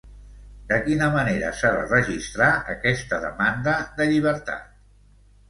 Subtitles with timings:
[0.69, 4.67] De quina manera s'ha de registrar aquesta demanda de llibertat?